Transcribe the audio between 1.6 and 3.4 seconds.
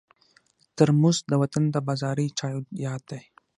د بازاري چایو یاد دی.